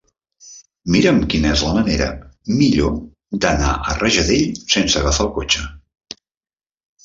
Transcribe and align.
Mira'm 0.95 1.19
quina 1.33 1.51
és 1.57 1.63
la 1.65 1.73
millor 1.81 2.49
manera 2.51 3.43
d'anar 3.45 3.77
a 3.77 3.95
Rajadell 4.03 4.59
sense 4.77 5.01
agafar 5.05 5.31
el 5.31 5.33
cotxe. 5.41 5.71